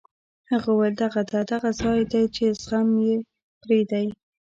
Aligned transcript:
هغه 0.51 0.69
وویل: 0.71 0.95
دغه 1.03 1.21
ده، 1.29 1.39
دغه 1.53 1.69
ځای 1.81 2.01
دی 2.11 2.23
چې 2.35 2.43
زخم 2.61 2.87
یې 3.05 3.15
پرې 3.61 3.79
دی. 3.91 4.07